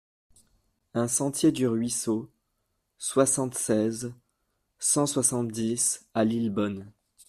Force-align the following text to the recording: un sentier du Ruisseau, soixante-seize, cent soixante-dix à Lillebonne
un 0.95 1.07
sentier 1.07 1.51
du 1.51 1.67
Ruisseau, 1.67 2.31
soixante-seize, 2.97 4.11
cent 4.79 5.05
soixante-dix 5.05 6.05
à 6.15 6.23
Lillebonne 6.23 6.91